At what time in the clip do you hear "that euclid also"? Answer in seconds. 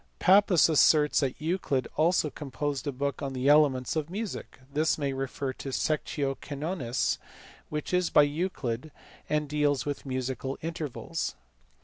1.19-2.31